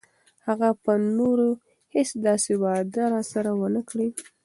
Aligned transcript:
هغه 0.47 0.69
به 0.83 0.93
نوره 1.17 1.47
هیڅ 1.93 2.09
داسې 2.27 2.51
وعده 2.63 3.03
راسره 3.13 3.51
ونه 3.59 3.81
کړي. 3.89 4.07